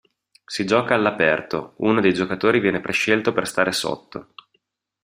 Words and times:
Si 0.43 0.65
gioca 0.65 0.95
all'aperto; 0.95 1.75
uno 1.77 2.01
dei 2.01 2.11
giocatori 2.11 2.59
viene 2.59 2.81
prescelto 2.81 3.33
per 3.33 3.45
"stare 3.47 3.71
sotto". 3.71 4.33